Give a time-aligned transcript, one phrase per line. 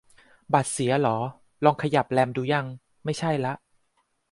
[0.53, 1.17] บัตรเสียเหรอ
[1.63, 2.65] ลองขยับแรมดูยัง?
[3.05, 3.53] ไม่ใช่ละ